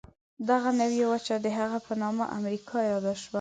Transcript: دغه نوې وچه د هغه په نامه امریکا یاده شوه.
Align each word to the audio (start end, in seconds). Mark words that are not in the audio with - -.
دغه 0.49 0.69
نوې 0.81 1.03
وچه 1.11 1.35
د 1.45 1.47
هغه 1.59 1.77
په 1.85 1.93
نامه 2.01 2.25
امریکا 2.37 2.77
یاده 2.91 3.13
شوه. 3.21 3.29